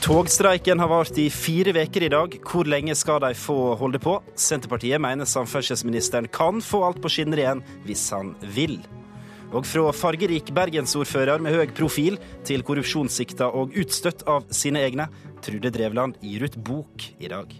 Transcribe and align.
Togstreiken 0.00 0.80
har 0.80 0.88
vart 0.88 1.18
i 1.18 1.26
fire 1.30 1.74
uker 1.76 2.06
i 2.06 2.08
dag. 2.08 2.32
Hvor 2.40 2.64
lenge 2.64 2.94
skal 2.96 3.18
de 3.20 3.34
få 3.36 3.74
holde 3.76 3.98
på? 4.00 4.14
Senterpartiet 4.32 4.96
mener 4.96 5.28
samferdselsministeren 5.28 6.28
kan 6.32 6.62
få 6.64 6.80
alt 6.86 7.02
på 7.04 7.10
skinner 7.12 7.42
igjen 7.42 7.60
hvis 7.84 8.06
han 8.16 8.30
vil. 8.56 8.78
Og 9.52 9.66
fra 9.68 9.90
fargerik 9.92 10.54
bergensordfører 10.56 11.42
med 11.44 11.52
høy 11.52 11.74
profil 11.76 12.16
til 12.48 12.64
korrupsjonssikta 12.64 13.50
og 13.52 13.76
utstøtt 13.76 14.24
av 14.24 14.46
sine 14.48 14.80
egne, 14.86 15.10
Trude 15.44 15.68
Drevland 15.74 16.16
gir 16.24 16.46
ut 16.48 16.56
bok 16.56 17.04
i 17.20 17.28
dag. 17.28 17.52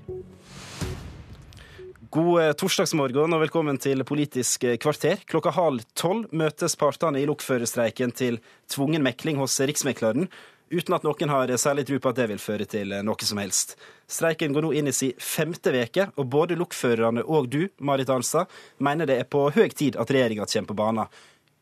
God 2.10 2.40
eh, 2.40 2.54
torsdagsmorgen 2.56 3.36
og 3.36 3.42
velkommen 3.44 3.76
til 3.78 4.00
Politisk 4.08 4.64
kvarter. 4.80 5.20
Klokka 5.28 5.52
halv 5.58 5.84
tolv 5.92 6.32
møtes 6.32 6.78
partene 6.80 7.20
i 7.20 7.28
lokførerstreiken 7.28 8.16
til 8.16 8.40
tvungen 8.72 9.04
mekling 9.04 9.36
hos 9.42 9.58
Riksmekleren 9.60 10.30
uten 10.70 10.94
at 10.94 11.04
noen 11.06 11.32
har 11.32 11.52
særlig 11.58 11.86
tro 11.88 11.98
på 11.98 12.12
at 12.12 12.20
det 12.20 12.28
vil 12.30 12.42
føre 12.42 12.66
til 12.70 12.94
noe 13.06 13.26
som 13.26 13.40
helst. 13.42 13.74
Streiken 14.10 14.54
går 14.54 14.66
nå 14.66 14.70
inn 14.78 14.90
i 14.90 14.94
sin 14.94 15.18
femte 15.18 15.72
veke, 15.74 16.08
og 16.16 16.30
både 16.30 16.58
lokførerne 16.58 17.26
og 17.26 17.50
du, 17.50 17.64
Marit 17.78 18.10
Arnstad, 18.10 18.50
mener 18.78 19.10
det 19.10 19.20
er 19.20 19.28
på 19.28 19.48
høy 19.54 19.68
tid 19.74 19.98
at 20.00 20.10
regjeringa 20.10 20.46
kommer 20.46 20.72
på 20.72 20.80
banen. 20.80 21.20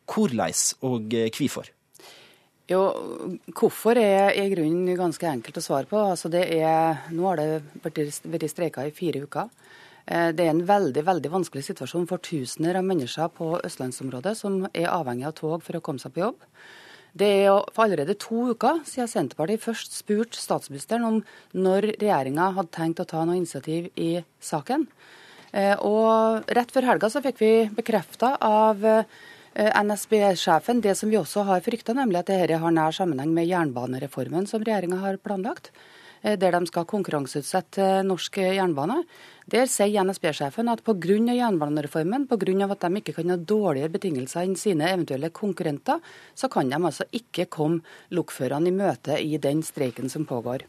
Hvordan 0.09 0.55
og 0.81 1.13
eh, 1.13 1.29
hvorfor? 1.29 1.69
Jo, 2.69 2.81
Hvorfor 3.57 3.97
er 3.97 4.35
i 4.37 4.49
grunnen 4.51 4.97
ganske 4.97 5.25
enkelt 5.25 5.57
å 5.57 5.63
svare 5.63 5.89
på. 5.89 5.97
Altså 6.13 6.29
det 6.29 6.45
er, 6.53 7.05
nå 7.13 7.25
har 7.25 7.41
det 7.41 7.61
vært 7.81 8.49
streika 8.51 8.85
i 8.85 8.93
fire 8.93 9.23
uker. 9.25 9.49
Eh, 10.05 10.29
det 10.33 10.45
er 10.45 10.53
en 10.53 10.65
veldig 10.65 11.05
veldig 11.05 11.31
vanskelig 11.33 11.65
situasjon 11.65 12.05
for 12.09 12.21
tusener 12.21 12.77
av 12.77 12.85
mennesker 12.85 13.31
på 13.33 13.55
østlandsområdet 13.65 14.35
som 14.37 14.61
er 14.73 14.89
avhengig 14.89 15.27
av 15.29 15.35
tog 15.37 15.65
for 15.65 15.77
å 15.77 15.83
komme 15.85 16.01
seg 16.01 16.13
på 16.13 16.25
jobb. 16.27 16.45
Det 17.17 17.29
er 17.45 17.63
for 17.73 17.85
allerede 17.85 18.17
to 18.21 18.51
uker 18.53 18.83
siden 18.87 19.09
Senterpartiet 19.09 19.63
først 19.63 19.95
spurte 19.97 20.37
statsministeren 20.37 21.07
om 21.07 21.17
når 21.57 21.93
regjeringa 21.95 22.51
hadde 22.57 22.75
tenkt 22.75 23.01
å 23.01 23.07
ta 23.09 23.23
noe 23.25 23.39
initiativ 23.39 23.89
i 23.97 24.11
saken. 24.43 24.85
Eh, 25.51 25.73
og 25.81 26.45
rett 26.53 26.71
før 26.71 26.91
helga 26.91 27.09
så 27.09 27.23
fikk 27.25 27.39
vi 27.41 27.53
bekrefta 27.73 28.35
av 28.45 28.85
eh, 28.85 29.03
NSB-sjefen 29.57 30.83
det 30.85 30.93
som 30.99 31.09
vi 31.09 31.17
også 31.17 31.47
har 31.47 31.63
frykta, 31.65 31.95
nemlig 31.97 32.21
at 32.21 32.29
dette 32.29 32.59
har 32.61 32.75
nær 32.75 32.93
sammenheng 32.93 33.33
med 33.33 33.49
jernbanereformen 33.49 34.45
som 34.49 34.61
regjeringa 34.61 35.01
har 35.01 35.17
planlagt. 35.23 35.71
Eh, 36.21 36.37
der 36.37 36.51
de 36.51 36.67
skal 36.67 36.87
konkurranseutsette 36.89 38.03
norsk 38.03 38.41
jernbane. 38.43 39.03
Der 39.49 39.67
sier 39.71 40.03
NSB-sjefen 40.03 40.69
at 40.69 40.83
pga. 40.83 41.33
jernbanereformen, 41.33 42.27
pga. 42.27 42.71
at 42.71 42.81
de 42.81 42.97
ikke 42.97 43.13
kan 43.13 43.29
ha 43.29 43.37
dårligere 43.37 43.89
betingelser 43.89 44.43
enn 44.43 44.55
sine 44.55 44.91
eventuelle 44.91 45.29
konkurrenter, 45.29 45.99
så 46.35 46.49
kan 46.49 46.69
de 46.69 46.75
altså 46.75 47.05
ikke 47.11 47.45
komme 47.45 47.81
lokførerne 48.11 48.67
i 48.67 48.71
møte 48.71 49.19
i 49.19 49.37
den 49.37 49.63
streiken 49.63 50.09
som 50.09 50.25
pågår. 50.25 50.65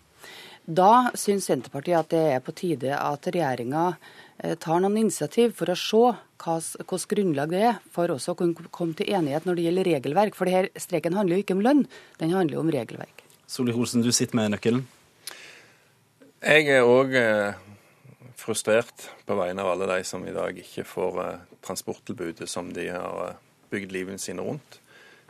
Da 0.66 1.10
syns 1.14 1.48
Senterpartiet 1.48 1.98
at 1.98 2.10
det 2.10 2.34
er 2.34 2.40
på 2.40 2.52
tide 2.52 2.94
at 2.94 3.26
regjeringa 3.26 3.96
eh, 4.38 4.54
tar 4.54 4.80
noen 4.80 4.98
initiativ 4.98 5.56
for 5.56 5.72
å 5.72 5.74
se 5.74 6.14
hvilket 6.40 7.08
grunnlag 7.08 7.50
det 7.50 7.64
er 7.72 7.80
for 7.90 8.08
også 8.08 8.32
å 8.32 8.38
kunne 8.38 8.70
komme 8.70 8.94
til 8.94 9.10
enighet 9.10 9.44
når 9.44 9.56
det 9.56 9.66
gjelder 9.66 9.90
regelverk. 9.94 10.38
For 10.38 10.46
denne 10.46 10.70
streiken 10.78 11.18
handler 11.18 11.36
jo 11.36 11.42
ikke 11.42 11.58
om 11.58 11.64
lønn, 11.64 11.84
den 12.22 12.30
handler 12.30 12.54
jo 12.54 12.62
om 12.62 12.70
regelverk. 12.70 13.26
Solvik-Olsen, 13.50 14.04
du 14.04 14.12
sitter 14.14 14.38
med 14.38 14.54
nøkkelen. 14.54 14.86
Jeg 16.40 16.70
er 16.72 16.86
òg 16.88 17.10
eh, 17.20 17.56
frustrert 18.40 19.02
på 19.28 19.34
vegne 19.36 19.60
av 19.60 19.74
alle 19.74 19.88
de 19.90 20.04
som 20.08 20.22
i 20.24 20.32
dag 20.32 20.56
ikke 20.56 20.86
får 20.88 21.18
eh, 21.20 21.42
transporttilbudet 21.60 22.48
som 22.48 22.70
de 22.72 22.86
har 22.88 23.18
eh, 23.26 23.42
bygd 23.68 23.92
livet 23.92 24.22
sine 24.24 24.46
rundt. 24.46 24.78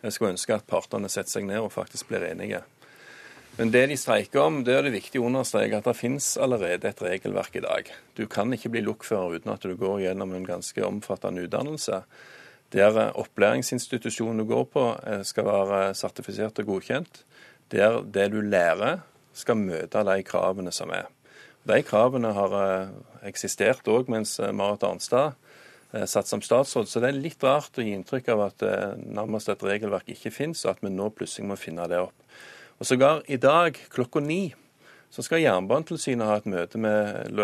Jeg 0.04 0.14
skulle 0.14 0.36
ønske 0.36 0.54
at 0.54 0.68
partene 0.70 1.10
setter 1.10 1.34
seg 1.34 1.48
ned 1.48 1.64
og 1.64 1.74
faktisk 1.74 2.12
blir 2.12 2.28
enige. 2.28 2.62
Men 3.58 3.74
det 3.74 3.88
de 3.90 3.98
streiker 3.98 4.44
om, 4.44 4.62
det 4.62 4.78
er 4.78 4.86
det 4.86 4.94
viktig 4.94 5.18
å 5.18 5.26
understreke 5.32 5.82
at 5.82 5.90
det 5.90 5.98
finnes 5.98 6.30
allerede 6.38 6.94
et 6.94 7.02
regelverk 7.02 7.58
i 7.58 7.66
dag. 7.66 7.90
Du 8.14 8.28
kan 8.30 8.54
ikke 8.54 8.70
bli 8.70 8.86
lokfører 8.86 9.42
uten 9.42 9.50
at 9.50 9.66
du 9.66 9.74
går 9.74 10.04
gjennom 10.06 10.38
en 10.38 10.46
ganske 10.46 10.86
omfattende 10.86 11.42
utdannelse. 11.48 12.04
Der 12.70 13.02
opplæringsinstitusjonen 13.18 14.44
du 14.44 14.52
går 14.54 14.66
på 14.70 14.88
skal 15.26 15.50
være 15.50 15.84
sertifisert 15.98 16.62
og 16.62 16.76
godkjent. 16.76 17.24
Der 17.74 17.98
det 18.06 18.30
du 18.30 18.44
lærer 18.46 19.02
skal 19.36 19.58
møte 19.60 20.04
de 20.06 20.22
kravene 20.26 20.72
som 20.74 20.92
er. 20.94 21.08
De 21.68 21.82
kravene 21.84 22.32
har 22.34 22.54
eh, 22.56 22.92
eksistert 23.28 23.88
òg 23.92 24.08
mens 24.12 24.38
eh, 24.40 24.52
Marit 24.56 24.84
Arnstad 24.86 25.34
eh, 25.92 26.06
satt 26.08 26.30
som 26.30 26.42
statsråd, 26.44 26.88
så 26.88 27.02
det 27.02 27.10
er 27.10 27.20
litt 27.20 27.44
rart 27.44 27.76
å 27.76 27.84
gi 27.84 27.92
inntrykk 27.96 28.32
av 28.32 28.46
at 28.48 28.64
nærmest 29.04 29.52
et 29.52 29.66
regelverk 29.66 30.08
ikke 30.14 30.32
finnes, 30.32 30.64
og 30.64 30.74
at 30.74 30.82
vi 30.84 30.92
nå 30.94 31.10
plutselig 31.12 31.50
må 31.50 31.58
finne 31.60 31.86
det 31.90 32.00
opp. 32.00 32.16
Og 32.80 32.88
Sågar 32.88 33.20
i 33.28 33.36
dag 33.36 33.76
klokka 33.92 34.22
ni 34.24 34.54
så 35.10 35.24
skal 35.26 35.42
Jernbanetilsynet 35.42 36.28
ha 36.28 36.36
et 36.38 36.46
møte 36.48 36.78
med 36.78 37.34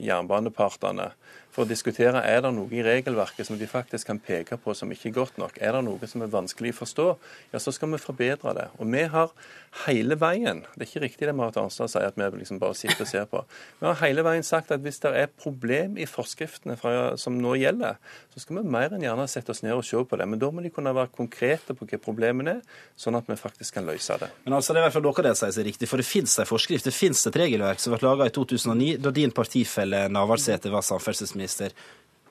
jernbanepartene 0.00 1.10
for 1.52 1.66
å 1.66 1.68
diskutere 1.68 2.22
er 2.24 2.40
det 2.44 2.52
noe 2.56 2.72
i 2.72 2.82
regelverket 2.84 3.44
som 3.44 3.58
de 3.60 3.68
faktisk 3.68 4.08
kan 4.08 4.20
peke 4.22 4.56
på 4.60 4.72
som 4.76 4.90
ikke 4.92 5.10
er 5.10 5.16
godt 5.18 5.40
nok. 5.40 5.58
Er 5.60 5.76
det 5.76 5.82
noe 5.84 6.08
som 6.08 6.24
er 6.24 6.30
vanskelig 6.32 6.72
å 6.72 6.78
forstå, 6.80 7.08
ja, 7.52 7.60
så 7.60 7.74
skal 7.76 7.92
vi 7.92 8.00
forbedre 8.00 8.54
det. 8.56 8.68
Og 8.80 8.88
vi 8.88 9.02
har 9.12 9.34
hele 9.84 10.16
veien 10.20 10.62
Det 10.74 10.84
er 10.84 10.88
ikke 10.88 11.02
riktig 11.04 11.28
det 11.28 11.34
Marit 11.36 11.56
Arnstad 11.60 11.88
sier, 11.92 12.08
at 12.08 12.16
vi 12.16 12.40
liksom 12.40 12.60
bare 12.60 12.76
sitter 12.76 13.04
og 13.04 13.08
ser 13.08 13.28
på. 13.28 13.42
Vi 13.80 13.88
har 13.88 13.98
hele 14.00 14.24
veien 14.24 14.44
sagt 14.44 14.72
at 14.72 14.80
hvis 14.84 15.00
det 15.04 15.12
er 15.16 15.28
problem 15.28 15.98
i 16.00 16.08
forskriftene 16.08 16.78
fra, 16.80 17.16
som 17.20 17.36
nå 17.40 17.54
gjelder, 17.60 18.00
så 18.32 18.42
skal 18.42 18.60
vi 18.60 18.72
mer 18.72 18.92
enn 18.92 19.04
gjerne 19.04 19.28
sette 19.28 19.52
oss 19.52 19.62
ned 19.64 19.76
og 19.76 19.84
se 19.84 20.00
på 20.00 20.20
det. 20.20 20.28
Men 20.28 20.40
da 20.40 20.50
må 20.52 20.64
de 20.64 20.72
kunne 20.72 20.94
være 20.96 21.12
konkrete 21.12 21.76
på 21.76 21.88
hva 21.88 22.00
problemene 22.00 22.56
er, 22.58 22.80
sånn 22.96 23.16
at 23.18 23.28
vi 23.28 23.36
faktisk 23.36 23.76
kan 23.76 23.88
løse 23.88 24.16
det. 24.20 24.30
Men 24.46 24.56
altså, 24.56 24.72
det 24.72 24.80
er 24.80 24.86
i 24.86 24.88
hvert 24.88 24.96
fall 24.96 25.06
noe 25.08 25.26
det 25.28 25.36
sier 25.40 25.56
seg 25.56 25.68
riktig, 25.68 25.88
for 25.90 26.00
det 26.00 26.08
finnes 26.08 26.38
en 26.40 26.48
forskrift, 26.48 26.88
det 26.88 26.96
finnes 26.96 27.28
et 27.28 27.40
regelverk 27.44 27.80
som 27.80 27.92
ble 27.92 28.04
laga 28.04 28.28
i 28.28 28.34
2009, 28.34 28.96
da 29.04 29.12
din 29.14 29.36
partifelle 29.36 30.06
Navarsete 30.12 30.72
var 30.72 30.84
samferdselsminister 30.86 31.41
statsminister. 31.48 31.72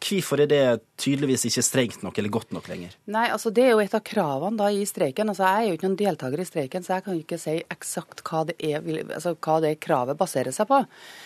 Hvorfor 0.02 0.42
er 0.42 0.50
det 0.50 0.64
tydeligvis 1.02 1.46
ikke 1.46 1.64
strengt 1.66 2.04
nok 2.06 2.18
eller 2.18 2.34
godt 2.34 2.54
nok 2.56 2.68
lenger? 2.72 2.96
Nei, 3.12 3.28
altså 3.34 3.52
Det 3.54 3.66
er 3.68 3.74
jo 3.76 3.82
et 3.84 3.94
av 3.94 4.04
kravene 4.06 4.58
da 4.58 4.70
i 4.74 4.86
streiken. 4.88 5.30
Altså 5.30 5.46
Jeg 5.46 5.62
er 5.62 5.70
jo 5.70 5.78
ikke 5.78 5.88
noen 5.90 6.00
deltaker 6.00 6.42
i 6.42 6.48
streiken, 6.48 6.86
så 6.86 6.96
jeg 6.98 7.06
kan 7.06 7.20
ikke 7.20 7.40
si 7.42 7.56
eksakt 7.62 8.24
hva 8.26 8.44
det, 8.50 8.58
er, 8.58 8.82
altså 9.04 9.36
hva 9.36 9.60
det 9.64 9.76
kravet 9.84 10.20
baserer 10.20 10.56
seg 10.56 10.70
på. 10.72 10.82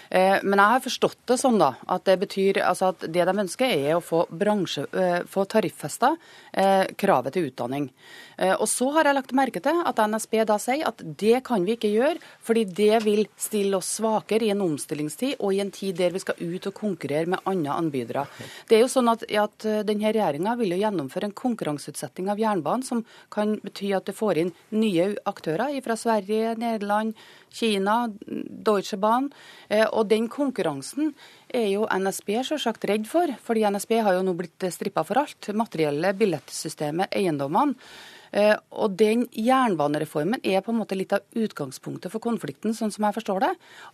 Eh, 0.09 0.38
men 0.44 0.59
jeg 0.59 0.75
har 0.75 0.85
forstått 0.85 1.22
det 1.31 1.40
sånn 1.41 1.59
da, 1.62 1.72
at 1.96 2.06
det 2.09 2.18
betyr 2.25 2.62
altså 2.66 2.91
at 2.94 3.08
det 3.08 3.25
de 3.25 3.38
ønsker 3.46 3.72
er 3.72 3.96
å 3.96 4.03
få, 4.03 4.25
bransje, 4.30 4.85
eh, 4.91 5.22
få 5.30 5.47
tariffesta 5.50 6.16
eh, 6.52 6.85
kravet 7.00 7.35
til 7.35 7.50
utdanning. 7.50 7.90
Eh, 8.38 8.53
og 8.53 8.68
så 8.69 8.90
har 8.96 9.08
jeg 9.08 9.18
lagt 9.18 9.35
merke 9.38 9.62
til 9.64 9.81
at 9.88 10.00
NSB 10.00 10.41
da 10.47 10.58
sier 10.62 10.88
at 10.90 11.02
det 11.19 11.40
kan 11.47 11.64
vi 11.66 11.78
ikke 11.78 11.91
gjøre, 11.94 12.19
fordi 12.44 12.66
det 12.78 13.00
vil 13.06 13.24
stille 13.40 13.80
oss 13.80 13.96
svakere 14.00 14.47
i 14.47 14.52
en 14.53 14.64
omstillingstid 14.66 15.40
og 15.40 15.56
i 15.56 15.62
en 15.64 15.72
tid 15.74 15.96
der 16.00 16.16
vi 16.16 16.24
skal 16.24 16.40
ut 16.41 16.68
og 16.69 16.75
konkurrere 16.75 17.31
med 17.31 17.44
andre 17.47 17.80
anbydere. 17.80 18.25
Det 18.66 18.78
er 18.78 18.81
jo 18.81 18.90
sånn 18.90 19.12
at, 19.12 19.24
at 19.30 19.66
eh, 19.70 19.84
denne 19.86 20.09
Regjeringa 20.09 20.56
vil 20.58 20.74
jo 20.74 20.80
gjennomføre 20.81 21.30
en 21.30 21.36
konkurranseutsetting 21.38 22.31
av 22.34 22.42
jernbanen, 22.42 22.86
som 22.86 23.03
kan 23.34 23.56
bety 23.62 23.92
at 23.94 24.08
det 24.09 24.16
får 24.18 24.42
inn 24.42 24.53
nye 24.74 25.12
aktører 25.30 25.76
fra 25.86 25.98
Sverige, 26.00 26.56
Nederland, 26.62 27.14
Kina, 27.53 27.98
Deutsche 28.26 28.98
Bahn. 29.02 29.30
Eh, 29.70 29.86
og 29.86 30.09
den 30.09 30.26
konkurransen 30.34 31.14
er 31.53 31.70
jo 31.76 31.86
NSB 31.86 32.34
selvsagt 32.50 32.90
redd 32.90 33.06
for, 33.09 33.30
fordi 33.46 33.68
NSB 33.70 34.00
har 34.02 34.18
jo 34.18 34.26
nå 34.26 34.34
blitt 34.40 34.68
strippa 34.74 35.06
for 35.06 35.22
alt. 35.22 35.53
Materielle, 35.53 36.16
billettsystemet, 36.18 37.14
eiendommene. 37.16 37.78
Eh, 38.35 38.56
og 38.75 38.97
den 39.00 39.25
Jernbanereformen 39.31 40.44
er 40.44 40.63
på 40.63 40.73
en 40.73 40.79
måte 40.81 40.97
litt 40.97 41.13
av 41.16 41.23
utgangspunktet 41.40 42.12
for 42.12 42.23
konflikten, 42.23 42.75
sånn 42.75 42.91
som 42.91 43.07
jeg 43.07 43.16
forstår 43.16 43.46
det. 43.46 43.51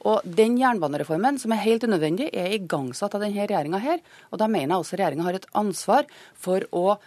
Og 0.10 0.26
den 0.26 0.58
jernbanereformen, 0.58 1.38
som 1.42 1.54
er 1.54 1.62
helt 1.62 1.86
unødvendig, 1.86 2.32
er 2.34 2.56
igangsatt 2.58 3.14
av 3.18 3.22
denne 3.22 3.46
regjeringa 3.46 3.82
her. 3.84 4.02
Og 4.32 4.42
da 4.42 4.50
mener 4.50 4.74
jeg 4.74 4.86
også 4.86 4.98
regjeringa 4.98 5.28
har 5.28 5.38
et 5.38 5.52
ansvar 5.62 6.10
for 6.34 6.66
å 6.74 6.98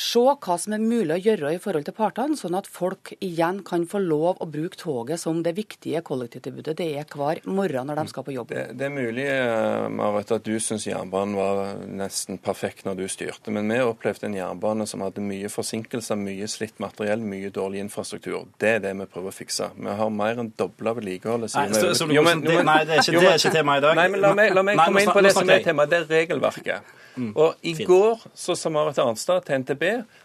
se 0.00 0.20
hva 0.22 0.56
som 0.60 0.74
er 0.74 0.80
mulig 0.82 1.12
å 1.12 1.20
gjøre 1.20 1.52
i 1.54 1.60
forhold 1.60 1.84
til 1.86 1.94
partene, 1.96 2.36
sånn 2.38 2.56
at 2.56 2.68
folk 2.70 3.12
igjen 3.20 3.60
kan 3.66 3.84
få 3.88 4.00
lov 4.02 4.40
å 4.40 4.48
bruke 4.48 4.78
toget 4.80 5.20
som 5.20 5.42
det 5.44 5.52
viktige 5.58 6.00
kollektivtilbudet 6.06 6.76
det 6.78 6.86
er 6.96 7.08
hver 7.10 7.42
morgen 7.44 7.90
når 7.90 8.00
de 8.00 8.12
skal 8.12 8.24
på 8.24 8.34
jobb. 8.34 8.54
Det, 8.54 8.64
det 8.80 8.86
er 8.88 8.94
mulig 8.94 9.26
eh, 9.28 9.88
Marit, 9.92 10.32
at 10.32 10.46
du 10.46 10.54
syns 10.62 10.86
jernbanen 10.88 11.36
var 11.36 11.82
nesten 11.84 12.40
perfekt 12.40 12.86
når 12.88 13.02
du 13.02 13.04
styrte, 13.12 13.52
men 13.52 13.68
vi 13.68 13.80
opplevde 13.84 14.30
en 14.30 14.38
jernbane 14.38 14.88
som 14.88 15.04
hadde 15.04 15.24
mye 15.24 15.50
forsinkelser, 15.52 16.18
mye 16.20 16.48
slitt 16.50 16.80
materiell, 16.82 17.20
mye 17.20 17.52
dårlig 17.54 17.84
infrastruktur. 17.84 18.48
Det 18.60 18.76
er 18.78 18.84
det 18.86 18.94
vi 18.96 19.08
prøver 19.10 19.34
å 19.34 19.36
fikse. 19.36 19.70
Vi 19.76 19.98
har 20.00 20.14
mer 20.14 20.40
enn 20.40 20.52
dobla 20.56 20.94
vedlikeholdet. 20.96 21.52
Nei, 21.58 21.68
nei, 21.68 22.80
det 22.88 22.96
er 22.96 23.04
ikke, 23.04 23.20
det 23.20 23.34
er 23.34 23.38
ikke 23.42 23.54
tema 23.58 23.76
i 23.76 23.84
dag. 23.84 24.00
Nei, 24.00 24.08
men 24.14 24.20
La 24.20 24.34
meg, 24.36 24.52
la 24.54 24.64
meg 24.64 24.80
komme 24.80 25.04
inn 25.04 25.12
på 25.12 25.22
det 25.24 25.32
som 25.36 25.48
er 25.50 25.64
temaet. 25.64 25.92
Det 25.92 26.02
er 26.04 26.10
regelverket. 26.20 26.96
Og 27.34 27.66
I 27.66 27.74
går 27.84 28.22
så 28.34 28.56
sa 28.58 28.70
Marit 28.72 28.98
Arnstad 29.02 29.44
til 29.46 29.62
NTB 29.62 29.84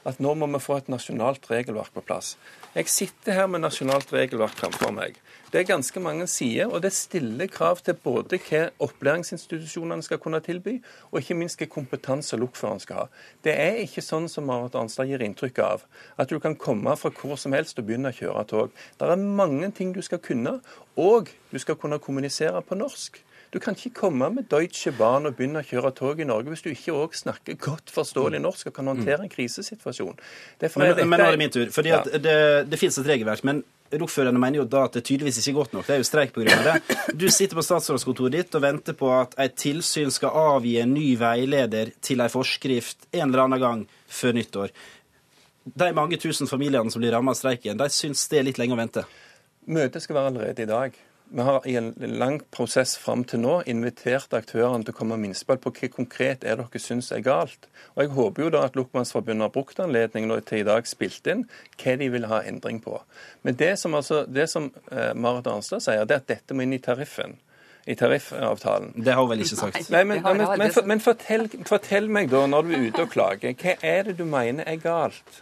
at 0.09 0.19
nå 0.23 0.33
må 0.37 0.47
vi 0.53 0.61
få 0.63 0.79
et 0.79 0.91
nasjonalt 0.91 1.47
regelverk 1.51 1.93
på 1.95 2.03
plass. 2.05 2.35
Jeg 2.75 2.91
sitter 2.91 3.37
her 3.37 3.47
med 3.47 3.63
nasjonalt 3.63 4.11
regelverk 4.13 4.55
framfor 4.59 4.91
meg. 4.95 5.19
Det 5.51 5.61
er 5.61 5.67
ganske 5.69 6.01
mange 6.03 6.25
sider, 6.27 6.67
og 6.67 6.81
det 6.83 6.91
stiller 6.91 7.47
krav 7.47 7.79
til 7.85 7.95
både 8.03 8.39
hva 8.43 8.65
opplæringsinstitusjonene 8.83 10.03
skal 10.03 10.19
kunne 10.19 10.41
tilby, 10.43 10.73
og 11.11 11.21
ikke 11.21 11.37
minst 11.39 11.61
hva 11.61 11.69
kompetanse 11.71 12.35
lokføreren 12.35 12.81
skal 12.83 13.05
ha. 13.05 13.05
Det 13.45 13.53
er 13.55 13.79
ikke 13.85 14.03
sånn 14.03 14.27
som 14.31 14.49
Marit 14.49 14.75
Arnstad 14.75 15.07
gir 15.07 15.23
inntrykk 15.23 15.61
av, 15.63 15.85
at 16.19 16.31
du 16.31 16.41
kan 16.43 16.57
komme 16.59 16.97
fra 16.99 17.13
hvor 17.15 17.39
som 17.39 17.55
helst 17.55 17.79
og 17.79 17.87
begynne 17.87 18.11
å 18.11 18.17
kjøre 18.17 18.43
tog. 18.51 18.75
Det 18.99 19.07
er 19.07 19.29
mange 19.39 19.71
ting 19.77 19.95
du 19.95 20.01
skal 20.03 20.19
kunne, 20.19 20.57
og 20.99 21.31
du 21.53 21.61
skal 21.63 21.79
kunne 21.79 22.01
kommunisere 22.03 22.59
på 22.65 22.75
norsk. 22.81 23.21
Du 23.55 23.61
kan 23.63 23.77
ikke 23.77 23.93
komme 24.01 24.27
med 24.35 24.49
Deutsche 24.51 24.91
Bahn 24.97 25.29
og 25.29 25.37
begynne 25.37 25.61
å 25.63 25.63
kjøre 25.63 25.93
tog 25.95 26.19
i 26.19 26.25
Norge 26.27 26.51
hvis 26.51 26.63
du 26.65 26.73
ikke 26.73 26.91
òg 26.91 27.13
snakker 27.15 27.55
godt 27.55 27.93
forståelig 27.95 28.41
norsk 28.43 28.67
og 28.67 28.75
kan 28.75 28.89
håndtere 28.91 29.23
en 29.23 29.31
krisesituasjon. 29.31 30.17
Derfor 30.59 30.83
men, 30.83 30.91
dette... 30.91 31.05
men 31.07 31.23
nå 31.23 31.29
er 31.29 31.37
det 31.37 31.39
min 31.39 31.53
tur. 31.53 31.71
fordi 31.71 31.93
ja. 31.93 32.01
Det, 32.03 32.35
det 32.67 32.79
finnes 32.81 32.99
et 32.99 33.07
regelverk. 33.13 33.45
men 33.47 33.63
Lokførerne 33.95 34.41
mener 34.41 34.59
jo 34.59 34.65
da 34.67 34.81
at 34.89 34.97
det 34.97 35.05
tydeligvis 35.07 35.39
ikke 35.39 35.53
er 35.53 35.57
godt 35.61 35.77
nok. 35.77 35.87
Det 35.87 35.95
er 35.95 36.01
jo 36.01 36.09
streik 36.09 36.35
pga. 36.35 36.57
det. 36.65 36.97
Du 37.15 37.29
sitter 37.31 37.55
på 37.55 37.63
statsrådskontoret 37.63 38.35
ditt 38.35 38.59
og 38.59 38.65
venter 38.65 38.99
på 38.99 39.13
at 39.15 39.39
et 39.39 39.55
tilsyn 39.61 40.11
skal 40.11 40.35
avgi 40.35 40.75
en 40.81 40.91
ny 40.97 41.13
veileder 41.21 41.93
til 42.03 42.25
en 42.25 42.33
forskrift 42.33 43.07
en 43.13 43.29
eller 43.29 43.45
annen 43.45 43.63
gang 43.63 43.87
før 44.11 44.35
nyttår. 44.35 44.75
De 45.63 45.93
mange 45.95 46.19
tusen 46.19 46.51
familiene 46.51 46.91
som 46.91 46.99
blir 46.99 47.15
rammet 47.15 47.37
av 47.37 47.39
streiken, 47.39 47.79
de 47.79 47.87
syns 47.93 48.27
det 48.33 48.41
er 48.41 48.49
litt 48.49 48.59
lenge 48.59 48.75
å 48.75 48.83
vente. 48.83 49.07
Møtet 49.71 50.03
skal 50.03 50.19
være 50.19 50.33
allerede 50.33 50.67
i 50.67 50.73
dag. 50.75 51.05
Vi 51.29 51.41
har 51.41 51.67
i 51.67 51.75
en 51.75 51.93
lang 51.97 52.37
prosess 52.53 52.97
fram 53.01 53.23
til 53.27 53.41
nå 53.41 53.55
invitert 53.69 54.33
aktørene 54.37 54.85
til 54.85 54.93
å 54.93 54.97
komme 54.97 55.17
med 55.17 55.31
innspill 55.31 55.57
på 55.61 55.71
hva 55.73 55.89
konkret 55.93 56.45
er 56.45 56.59
dere 56.59 56.81
syns 56.81 57.11
er 57.11 57.23
galt. 57.25 57.67
Og 57.95 58.03
Jeg 58.03 58.13
håper 58.17 58.43
jo 58.43 58.51
da 58.53 58.65
at 58.67 58.77
Lokmannsforbundet 58.77 59.47
har 59.47 59.55
brukt 59.55 59.79
anledningen 59.81 60.45
til 60.45 60.61
i 60.61 60.67
dag 60.67 60.87
spilt 60.87 61.27
inn 61.31 61.47
hva 61.81 61.95
de 61.99 62.11
vil 62.13 62.29
ha 62.29 62.43
endring 62.45 62.79
på. 62.83 62.99
Men 63.41 63.57
det 63.57 63.73
som, 63.81 63.97
altså, 63.97 64.25
det 64.27 64.47
som 64.49 64.69
eh, 64.91 65.13
Marit 65.13 65.47
Arnstad 65.47 65.83
sier, 65.83 66.05
det 66.05 66.19
er 66.19 66.23
at 66.23 66.31
dette 66.31 66.57
må 66.57 66.65
inn 66.65 66.77
i 66.77 66.83
tariffen 66.83 67.39
i 67.85 67.95
tariffavtalen. 67.95 68.93
Det 69.05 69.13
har 69.13 69.21
hun 69.21 69.29
vel 69.29 69.43
ikke 69.45 69.57
sagt. 69.59 69.89
Nei, 69.93 70.03
men, 70.03 70.21
men, 70.23 70.47
men, 70.57 70.71
men 70.89 71.01
fortell, 71.03 71.45
fortell, 71.69 72.09
meg 72.09 72.31
da, 72.31 72.45
når 72.49 72.65
du 72.65 72.71
er 72.73 72.85
ute 72.87 73.05
og 73.05 73.11
klager, 73.13 73.53
hva 73.61 73.75
er 73.85 74.07
det 74.09 74.15
du 74.17 74.25
mener 74.25 74.65
er 74.65 74.79
galt? 74.81 75.41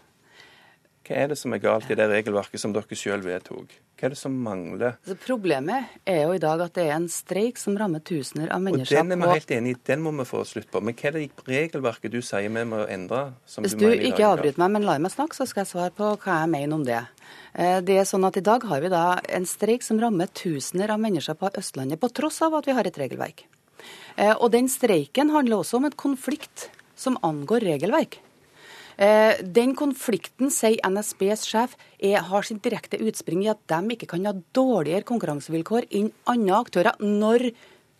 Hva 1.03 1.17
er 1.19 1.33
det 1.33 1.35
som 1.35 1.51
er 1.51 1.59
galt 1.59 1.89
i 1.91 1.95
det 1.99 2.05
regelverket 2.07 2.61
som 2.61 2.71
dere 2.71 2.95
selv 2.95 3.25
vedtok? 3.27 3.73
Hva 3.99 4.07
er 4.07 4.13
det 4.13 4.19
som 4.19 4.35
mangler? 4.45 4.95
Altså, 5.03 5.17
problemet 5.19 5.97
er 6.07 6.21
jo 6.21 6.37
i 6.37 6.39
dag 6.39 6.61
at 6.63 6.77
det 6.77 6.85
er 6.87 6.93
en 6.95 7.09
streik 7.11 7.59
som 7.59 7.75
rammer 7.79 7.99
tusener 8.07 8.47
av 8.55 8.63
mennesker. 8.63 9.01
Og 9.01 9.09
Den 9.09 9.11
er 9.17 9.19
vi 9.19 9.33
helt 9.35 9.51
enig 9.57 9.73
i, 9.75 9.79
den 9.91 10.05
må 10.05 10.13
vi 10.15 10.25
få 10.29 10.45
slutt 10.47 10.71
på. 10.71 10.79
Men 10.79 10.95
hva 10.95 11.09
er 11.11 11.17
det 11.17 11.25
regelverket 11.49 12.15
du 12.15 12.21
sier 12.23 12.47
vi 12.47 12.65
må 12.71 12.85
endre? 12.87 13.21
Hvis 13.43 13.75
du, 13.75 13.83
du 13.83 13.91
ikke 13.91 14.29
avbryter 14.29 14.63
meg, 14.63 14.73
men 14.77 14.87
lar 14.87 15.03
meg 15.03 15.11
snakke, 15.11 15.35
så 15.35 15.47
skal 15.49 15.65
jeg 15.65 15.73
svare 15.73 15.95
på 15.97 16.15
hva 16.23 16.39
jeg 16.45 16.53
mener 16.55 16.79
om 16.79 16.87
det. 16.87 17.03
Eh, 17.51 17.79
det 17.83 17.99
er 17.99 18.07
sånn 18.07 18.23
at 18.29 18.39
I 18.39 18.47
dag 18.47 18.63
har 18.71 18.83
vi 18.83 18.95
da 18.95 19.05
en 19.27 19.47
streik 19.49 19.83
som 19.83 19.99
rammer 19.99 20.31
tusener 20.31 20.95
av 20.95 21.03
mennesker 21.03 21.35
på 21.35 21.51
Østlandet, 21.59 21.99
på 21.99 22.13
tross 22.15 22.39
av 22.47 22.55
at 22.61 22.69
vi 22.69 22.79
har 22.79 22.87
et 22.87 23.03
regelverk. 23.03 23.43
Eh, 24.15 24.31
og 24.37 24.53
den 24.55 24.71
streiken 24.71 25.35
handler 25.35 25.59
også 25.59 25.81
om 25.81 25.91
en 25.91 25.99
konflikt 25.99 26.69
som 26.95 27.19
angår 27.27 27.67
regelverk. 27.73 28.21
Eh, 28.97 29.41
den 29.43 29.75
konflikten, 29.79 30.51
sier 30.53 30.79
NSBs 30.89 31.45
sjef, 31.49 31.77
er, 31.99 32.21
har 32.29 32.47
sin 32.47 32.61
direkte 32.63 32.99
utspring 33.01 33.43
i 33.45 33.51
at 33.53 33.61
de 33.69 33.95
ikke 33.95 34.09
kan 34.15 34.25
ha 34.29 34.35
dårligere 34.55 35.07
konkurransevilkår 35.07 35.89
enn 35.91 36.11
andre 36.29 36.59
aktører 36.59 36.99
når 37.01 37.51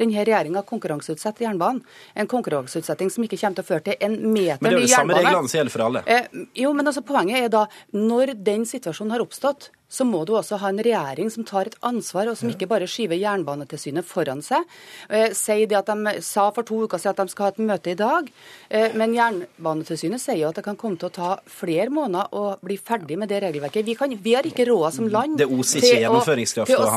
denne 0.02 0.24
regjeringa 0.26 0.64
konkurranseutsetter 0.66 1.46
jernbanen. 1.46 1.84
En 2.18 2.30
konkurranseutsetting 2.30 3.12
som 3.14 3.26
ikke 3.26 3.38
kommer 3.38 3.60
til 3.60 3.66
å 3.66 3.70
føre 3.70 3.86
til 3.90 4.00
en 4.00 4.18
meter 4.18 4.34
ny 4.34 4.48
jernbane. 4.48 4.66
Men 4.66 4.74
det 4.74 4.82
er 4.82 4.88
jo 4.88 4.96
samme 4.96 5.20
reglene 5.20 5.52
som 5.52 5.60
gjelder 5.60 5.76
for 5.76 5.86
alle. 5.88 6.04
Eh, 6.10 6.42
jo, 6.64 6.74
men 6.74 6.90
altså, 6.90 7.06
Poenget 7.06 7.46
er 7.46 7.54
da, 7.54 7.66
når 7.94 8.34
den 8.42 8.66
situasjonen 8.70 9.14
har 9.14 9.24
oppstått, 9.26 9.70
så 9.94 10.06
må 10.08 10.24
du 10.26 10.34
også 10.38 10.58
ha 10.62 10.72
en 10.74 10.82
regjering 10.84 11.30
som 11.34 11.46
tar 11.48 11.70
et 11.70 11.78
ansvar, 11.86 12.32
og 12.32 12.38
som 12.40 12.50
ikke 12.50 12.68
bare 12.72 12.88
skyver 12.90 13.20
Jernbanetilsynet 13.22 14.08
foran 14.08 14.42
seg. 14.46 14.66
Eh, 15.10 15.30
sier 15.38 15.70
det 15.70 15.78
at 15.78 15.92
De 15.94 16.16
sa 16.26 16.48
for 16.56 16.66
to 16.66 16.84
uker 16.88 17.02
siden 17.02 17.14
at 17.14 17.22
de 17.22 17.34
skal 17.34 17.46
ha 17.46 17.54
et 17.54 17.62
møte 17.62 17.92
i 17.92 17.98
dag, 18.00 18.30
eh, 18.74 18.96
men 18.98 19.14
Jernbanetilsynet 19.14 20.22
sier 20.22 20.40
jo 20.42 20.50
at 20.50 20.58
det 20.58 20.66
kan 20.66 20.80
komme 20.80 20.98
til 20.98 21.12
å 21.12 21.14
ta 21.14 21.30
flere 21.46 21.92
måneder 21.94 22.34
å 22.34 22.44
bli 22.64 22.78
ferdig 22.80 23.20
med 23.22 23.30
det 23.30 23.44
regelverket. 23.46 23.86
Vi, 23.86 23.96
kan, 24.00 24.16
vi 24.24 24.34
har 24.38 24.48
ikke 24.48 24.66
råd 24.72 24.98
som 24.98 25.10
land 25.12 25.38
til 25.38 25.52
å, 25.52 25.62
til 25.62 26.10
å 26.10 26.24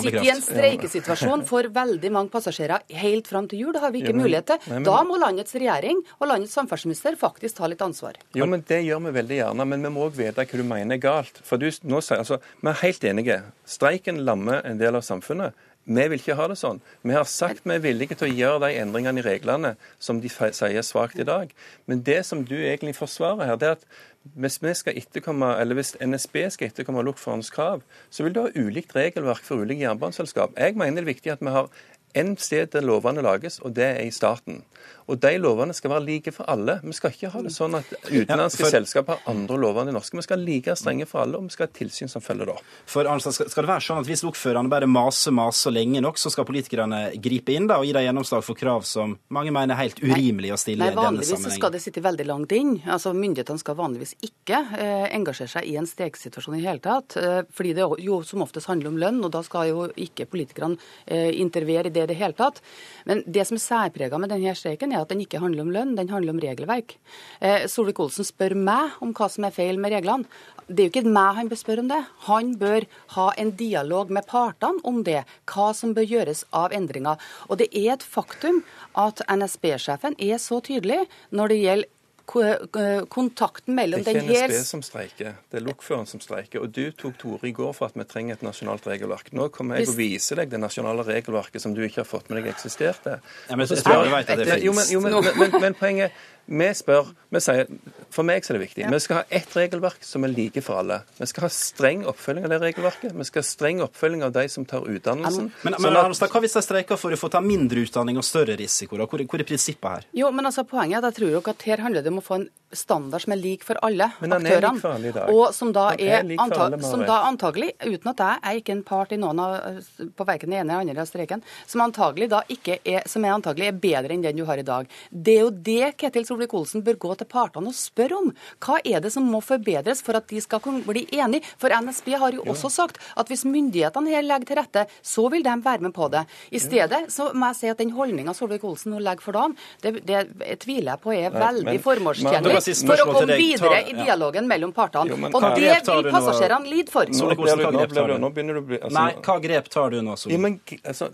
sitte 0.00 0.25
i 0.25 0.32
en 0.32 0.42
streikesituasjon 0.42 1.44
for 1.49 1.69
veldig 1.76 2.12
mange 2.14 2.32
passasjerer 2.32 2.87
helt 3.02 3.28
fram 3.28 3.50
til 3.50 3.66
jul. 3.66 3.75
Det 3.76 3.84
har 3.84 3.92
vi 3.92 4.02
ikke 4.02 4.14
jo, 4.14 4.16
men, 4.16 4.25
mulighet 4.25 4.50
til. 4.52 4.62
Nei, 4.64 4.81
men, 4.81 4.88
da 4.88 5.02
må 5.06 5.20
landets 5.20 5.56
regjering 5.56 6.02
og 6.16 6.31
landets 6.31 6.56
samferdselsminister 6.56 7.19
faktisk 7.20 7.60
ta 7.60 7.69
litt 7.70 7.84
ansvar. 7.84 8.16
Jo, 8.37 8.49
men 8.49 8.64
Det 8.66 8.81
gjør 8.87 9.04
vi 9.06 9.14
veldig 9.19 9.40
gjerne, 9.42 9.69
men 9.69 9.84
vi 9.87 9.92
må 9.92 10.08
òg 10.08 10.16
vite 10.16 10.46
hva 10.46 10.62
du 10.62 10.66
mener 10.66 10.96
er 10.96 11.02
galt. 11.02 11.40
For 11.46 11.60
du, 11.60 11.69
nå 11.84 12.00
sier, 12.04 12.22
altså, 12.25 12.40
vi 12.62 12.75
helt 12.87 13.05
enige. 13.05 13.41
Streiken 13.67 14.25
lammer 14.25 14.62
en 14.67 14.79
del 14.81 14.97
av 14.99 15.05
samfunnet. 15.06 15.55
Vi 15.87 16.03
vil 16.11 16.19
ikke 16.19 16.35
ha 16.35 16.49
det 16.50 16.56
sånn. 16.59 16.81
Vi 17.06 17.15
har 17.15 17.27
sagt 17.31 17.62
vi 17.67 17.77
er 17.77 17.83
villige 17.85 18.17
til 18.19 18.27
å 18.27 18.35
gjøre 18.35 18.62
de 18.65 18.81
endringene 18.83 19.23
i 19.23 19.27
reglene 19.27 19.77
som 20.03 20.19
de 20.23 20.31
sier 20.31 20.83
svakt 20.83 21.21
i 21.23 21.27
dag. 21.27 21.53
Men 21.87 22.03
det 22.06 22.25
som 22.27 22.43
du 22.47 22.56
egentlig 22.56 22.97
forsvarer 22.99 23.53
her, 23.53 23.61
det 23.61 23.69
er 23.69 23.77
at 23.79 23.87
hvis, 24.35 24.59
hvis 24.59 25.93
NSB 26.03 26.41
skal 26.50 26.67
etterkomme 26.67 27.05
lokførerens 27.06 27.53
krav, 27.55 27.85
så 28.11 28.27
vil 28.27 28.35
du 28.35 28.43
ha 28.43 28.55
ulikt 28.59 28.97
regelverk 28.97 29.44
for 29.47 29.62
ulike 29.62 29.85
jernbaneselskap. 29.85 30.59
Jeg 30.59 30.75
mener 30.75 30.99
det 30.99 31.06
er 31.06 31.12
viktig 31.12 31.37
at 31.37 31.44
vi 31.47 31.55
har 31.55 31.71
én 32.19 32.35
sted 32.41 32.73
der 32.75 32.83
lovene 32.83 33.23
lages, 33.23 33.61
og 33.62 33.77
det 33.77 33.87
er 33.87 34.03
i 34.03 34.11
staten. 34.11 34.65
Og 35.06 35.20
de 35.23 35.32
lovene 35.38 35.75
skal 35.76 35.93
være 35.93 36.05
like 36.06 36.32
for 36.35 36.49
alle. 36.50 36.79
Vi 36.82 36.94
skal 36.97 37.12
ikke 37.14 37.31
ha 37.31 37.43
det 37.44 37.53
sånn 37.55 37.76
at 37.79 37.93
utenlandske 38.08 38.64
ja, 38.64 38.67
for... 38.67 38.75
selskap 38.75 39.11
har 39.12 39.20
andre 39.31 39.58
lover 39.62 39.85
enn 39.85 39.93
de 39.93 39.94
norske. 39.94 40.19
Vi 40.19 40.25
skal 40.26 40.41
ha 40.41 40.47
like 40.49 40.75
strenge 40.79 41.06
for 41.06 41.23
alle, 41.23 41.38
og 41.38 41.47
vi 41.47 41.55
skal 41.55 41.69
ha 41.69 41.70
et 41.70 41.79
tilsyn 41.79 42.11
som 42.11 42.25
følger 42.25 42.50
det 42.50 42.56
opp. 42.56 42.73
For 42.91 43.06
Arnstad, 43.06 43.37
Skal 43.37 43.67
det 43.67 43.70
være 43.70 43.85
sånn 43.87 44.03
at 44.03 44.11
hvis 44.11 44.25
lokførerne 44.26 44.73
bare 44.73 44.88
maser 44.91 45.35
maser 45.37 45.75
lenge 45.75 46.03
nok, 46.03 46.19
så 46.19 46.32
skal 46.35 46.49
politikerne 46.49 47.00
gripe 47.23 47.55
inn 47.55 47.69
da, 47.70 47.79
og 47.79 47.87
gi 47.87 47.94
dem 47.94 48.06
gjennomslag 48.08 48.43
for 48.47 48.58
krav 48.58 48.87
som 48.88 49.14
mange 49.31 49.55
mener 49.55 49.76
er 49.76 49.85
helt 49.85 50.03
urimelig 50.03 50.53
å 50.56 50.58
stille 50.61 50.82
Nei, 50.82 50.91
i 50.91 50.97
denne 50.97 51.05
sammenhengen? 51.06 51.37
Vanligvis 51.37 51.61
skal 51.61 51.75
det 51.76 51.82
sitte 51.85 52.02
veldig 52.05 52.26
langt 52.26 52.56
inn. 52.56 52.75
Altså 52.82 53.14
Myndighetene 53.17 53.62
skal 53.62 53.79
vanligvis 53.79 54.17
ikke 54.26 54.62
eh, 54.75 55.06
engasjere 55.14 55.55
seg 55.55 55.70
i 55.70 55.79
en 55.79 55.87
stegsituasjon 55.87 56.59
i 56.59 56.64
hele 56.67 56.82
tatt. 56.82 57.19
Eh, 57.20 57.41
fordi 57.55 57.76
det 57.79 57.87
jo 58.02 58.20
som 58.26 58.43
oftest 58.43 58.70
handler 58.73 58.91
om 58.91 58.99
lønn, 59.00 59.23
og 59.23 59.31
da 59.38 59.44
skal 59.47 59.70
jo 59.70 59.87
ikke 59.94 60.26
politikerne 60.35 60.81
eh, 61.06 61.31
intervere 61.38 61.93
i 61.93 61.94
det 61.94 62.09
i 62.09 62.11
det 62.11 62.19
hele 62.19 62.37
tatt. 62.37 62.59
Men 63.06 63.23
det 63.26 63.47
som 63.47 63.59
er 63.59 63.64
særprega 63.64 64.19
med 64.19 64.35
denne 64.35 64.55
streiken, 64.59 64.95
er 64.96 65.04
at 65.04 65.12
den 65.12 65.22
ikke 65.25 65.40
handler 65.43 65.66
om 65.66 65.72
lønn, 65.75 65.94
den 65.98 66.10
handler 66.12 66.34
om 66.34 66.43
regelverk. 66.43 66.96
Eh, 67.40 67.69
Solvik-Olsen 67.70 68.26
spør 68.26 68.56
meg 68.58 68.96
om 69.04 69.14
hva 69.16 69.31
som 69.32 69.46
er 69.46 69.54
feil 69.54 69.81
med 69.81 69.94
reglene. 69.94 70.26
Det 70.66 70.82
er 70.82 70.88
jo 70.88 70.94
ikke 70.96 71.14
meg 71.14 71.37
han 71.37 71.48
bør 71.50 71.60
spørre 71.60 71.82
om 71.84 71.90
det. 71.93 72.00
Han 72.26 72.54
bør 72.58 72.87
ha 73.14 73.26
en 73.38 73.52
dialog 73.54 74.10
med 74.10 74.26
partene 74.26 74.82
om 74.88 75.04
det, 75.06 75.20
hva 75.46 75.69
som 75.78 75.93
bør 75.94 76.08
gjøres 76.10 76.43
av 76.50 76.75
endringer. 76.75 77.20
Og 77.46 77.60
det 77.60 77.69
er 77.70 77.93
et 77.94 78.06
faktum 78.06 78.64
at 78.98 79.22
NSB-sjefen 79.31 80.19
er 80.19 80.40
så 80.43 80.58
tydelig 80.66 81.04
når 81.31 81.52
det 81.52 81.60
gjelder 81.62 81.92
kontakten 82.26 83.75
mellom 83.75 84.02
den 84.02 84.17
her 84.19 84.26
Det 84.26 84.37
er 84.37 84.47
ikke 84.50 84.59
NSB 84.59 84.68
som 84.68 84.83
streiker, 84.83 85.37
det 85.50 85.61
er 85.61 85.64
lokføreren 85.66 86.09
som 86.11 86.21
streiker. 86.21 86.64
Og 86.64 86.73
du 86.75 86.90
tok 86.90 87.18
til 87.21 87.37
orde 87.37 87.49
i 87.49 87.54
går 87.54 87.73
for 87.76 87.87
at 87.87 87.99
vi 87.99 88.06
trenger 88.09 88.38
et 88.38 88.45
nasjonalt 88.47 88.87
regelverk. 88.87 89.30
Nå 89.37 89.49
kommer 89.54 89.78
jeg 89.78 89.92
og 89.92 89.99
viser 89.99 90.42
deg 90.42 90.50
det 90.50 90.61
nasjonale 90.61 91.06
regelverket 91.06 91.62
som 91.62 91.75
du 91.76 91.85
ikke 91.87 92.02
har 92.02 92.09
fått 92.09 92.30
med 92.30 92.42
deg 92.42 92.50
eksisterte. 92.50 93.21
Ja, 93.50 93.59
men, 93.59 93.68
så 93.71 93.78
spør, 93.78 94.04
jeg 94.09 94.14
vet 94.16 94.33
at 94.35 94.42
det 94.42 94.59
jo, 94.64 94.75
men, 94.76 94.90
jo, 94.90 95.02
men, 95.04 95.21
men, 95.38 95.61
men 95.68 95.78
poenget 95.78 96.18
vi 96.47 96.69
spør 96.79 97.12
vi 97.37 97.41
sier, 97.43 97.71
For 98.15 98.25
meg 98.26 98.47
så 98.47 98.53
er 98.53 98.59
det 98.59 98.69
viktig. 98.69 98.85
Ja. 98.85 98.91
Vi 98.95 99.00
skal 99.03 99.19
ha 99.19 99.25
ett 99.35 99.55
regelverk 99.57 100.05
som 100.07 100.25
er 100.25 100.33
like 100.33 100.62
for 100.65 100.81
alle. 100.81 101.00
Vi 101.19 101.26
skal 101.29 101.47
ha 101.47 101.50
streng 101.53 102.05
oppfølging 102.09 102.47
av 102.47 102.55
det 102.55 102.61
regelverket. 102.62 103.12
Vi 103.12 103.26
skal 103.29 103.43
ha 103.43 103.49
streng 103.49 103.83
oppfølging 103.85 104.23
av 104.25 104.33
de 104.37 104.47
som 104.53 104.65
tar 104.69 104.87
utdannelsen. 104.87 105.50
Men, 105.67 105.75
men, 105.75 105.83
sånn 105.83 106.15
at, 106.15 106.31
Hva 106.33 106.43
hvis 106.45 106.57
de 106.57 106.62
streiker 106.65 107.00
for 107.00 107.12
å 107.12 107.19
få 107.21 107.31
ta 107.35 107.43
mindre 107.45 107.83
utdanning 107.83 108.21
og 108.21 108.25
større 108.25 108.57
risiko? 108.57 108.97
Da? 109.00 109.09
Hvor, 109.11 109.25
hvor 109.26 109.43
er 109.43 109.49
prinsippet 109.49 109.88
her? 109.91 110.07
Jo, 110.17 110.31
men 110.33 110.49
altså 110.49 110.65
Poenget 110.67 111.00
er 111.00 111.03
at 111.03 111.12
jeg 111.12 111.21
tror 111.21 111.35
jo 111.35 111.43
at 111.53 111.67
her 111.67 111.83
handler 111.85 112.07
det 112.07 112.15
om 112.15 112.23
å 112.23 112.25
få 112.25 112.38
en 112.41 112.49
standard 112.76 113.23
som 113.23 113.35
er 113.35 113.38
lik 113.41 113.62
for 113.67 113.79
alle 113.87 114.09
Men 114.21 114.35
aktørene. 114.37 114.57
Er 114.57 114.75
lik 114.75 114.83
for 114.83 114.95
alle 114.95 115.11
i 115.11 115.15
dag. 115.15 115.35
Og 115.35 115.55
som 115.55 115.71
da 115.75 115.85
er, 115.95 116.15
er 116.25 116.43
antag 116.43 116.79
som 116.85 117.05
da 117.07 117.21
antagelig, 117.29 117.73
uten 117.85 118.12
at 118.12 118.23
jeg 118.23 118.41
er 118.43 118.61
ikke 118.61 118.75
en 118.75 118.83
part 118.87 119.15
i 119.15 119.21
noen 119.21 119.43
av, 119.43 119.79
på 120.17 120.26
verken 120.29 120.50
den 120.50 120.62
ene 120.62 120.79
eller 120.81 120.95
andre 120.95 121.05
av 121.05 121.11
streiken, 121.11 121.45
som 121.67 121.85
antagelig 121.85 122.31
da 122.33 122.43
ikke 122.53 122.81
er, 122.83 123.07
som 123.11 123.25
er 123.26 123.37
antagelig 123.37 123.71
er 123.71 123.79
bedre 123.87 124.17
enn 124.17 124.25
den 124.25 124.41
du 124.41 124.45
har 124.49 124.61
i 124.61 124.67
dag. 124.67 124.91
Det 125.11 125.37
er 125.37 125.47
jo 125.47 125.53
det 125.71 125.93
Ketil 126.00 126.26
Solvik-Olsen 126.37 126.85
bør 126.85 126.99
gå 127.00 127.14
til 127.19 127.28
partene 127.31 127.71
og 127.71 127.76
spørre 127.76 128.21
om. 128.21 128.31
Hva 128.62 128.78
er 128.85 129.02
det 129.05 129.12
som 129.14 129.26
må 129.31 129.40
forbedres 129.45 130.02
for 130.05 130.19
at 130.19 130.28
de 130.31 130.40
skal 130.45 130.61
kunne 130.64 130.85
bli 130.87 131.07
enige? 131.16 131.45
For 131.61 131.73
NSB 131.73 132.12
har 132.21 132.37
jo 132.37 132.45
også 132.47 132.71
sagt 132.73 133.00
at 133.16 133.31
hvis 133.31 133.47
myndighetene 133.49 134.12
her 134.12 134.26
legger 134.26 134.50
til 134.50 134.61
rette, 134.61 134.87
så 135.02 135.26
vil 135.33 135.45
de 135.47 135.55
være 135.64 135.87
med 135.87 135.95
på 135.97 136.09
det. 136.12 136.26
I 136.52 136.61
stedet 136.62 137.07
så 137.12 137.31
må 137.35 137.50
jeg 137.52 137.61
si 137.61 137.71
at 137.73 137.81
den 137.81 137.95
holdninga 137.97 138.35
Solvik-Olsen 138.37 138.95
nå 138.95 139.00
legger 139.02 139.25
for 139.25 139.37
dagen, 139.37 139.57
det, 139.83 139.95
det 140.07 140.59
tviler 140.62 140.95
jeg 140.95 141.02
på 141.02 141.14
er 141.16 141.33
veldig 141.35 141.78
formålstjenlig 141.85 142.61
for 142.87 143.05
å 143.05 143.09
komme 143.12 143.38
videre 143.40 143.81
i 143.87 143.97
dialogen 143.97 144.50
mellom 144.50 144.75
partene. 144.76 145.16
Jo, 145.16 145.31
og 145.31 145.49
det 145.57 145.73
vil 145.87 146.11
passasjerene 146.12 146.71
lide 146.71 146.93
for. 146.93 147.09
Nå, 147.09 147.33
nå 147.33 148.31
begynner 148.35 148.59
du 148.59 148.62
å 148.62 148.66
bli 148.66 148.81
altså, 148.81 148.97
Nei, 148.99 149.09
hva 149.25 149.38
grep 149.43 149.73
tar 149.73 149.95
du 149.95 150.00
nå? 150.05 150.16
Ja, 150.31 150.38
men, 150.43 150.61
altså, 150.83 151.11